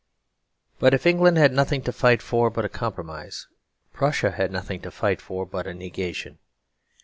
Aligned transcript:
But 0.79 0.95
if 0.95 1.05
England 1.05 1.37
had 1.37 1.53
nothing 1.53 1.83
to 1.83 1.91
fight 1.91 2.23
for 2.23 2.49
but 2.49 2.65
a 2.65 2.69
compromise, 2.69 3.45
Prussia 3.93 4.31
had 4.31 4.51
nothing 4.51 4.81
to 4.81 4.89
fight 4.89 5.21
for 5.21 5.45
but 5.45 5.67
a 5.67 5.75
negation. 5.75 6.39